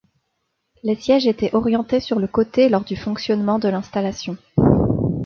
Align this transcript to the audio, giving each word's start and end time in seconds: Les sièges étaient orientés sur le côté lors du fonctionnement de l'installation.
Les 0.81 0.95
sièges 0.95 1.27
étaient 1.27 1.53
orientés 1.53 1.99
sur 1.99 2.19
le 2.19 2.25
côté 2.27 2.69
lors 2.69 2.83
du 2.83 2.95
fonctionnement 2.95 3.59
de 3.59 3.69
l'installation. 3.69 4.35